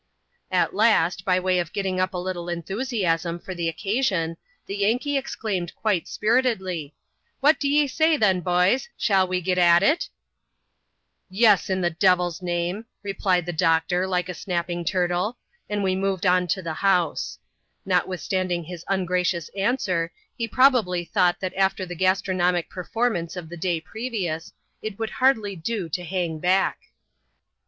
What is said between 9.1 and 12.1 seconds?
we git at it?"" Yes, in the